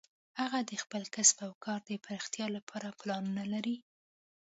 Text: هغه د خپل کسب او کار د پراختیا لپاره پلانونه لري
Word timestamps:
هغه 0.39 0.59
د 0.69 0.71
خپل 0.83 1.03
کسب 1.15 1.37
او 1.47 1.51
کار 1.65 1.79
د 1.89 1.91
پراختیا 2.05 2.47
لپاره 2.55 2.95
پلانونه 2.99 3.43
لري 3.53 3.77